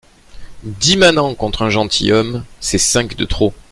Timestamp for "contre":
1.35-1.61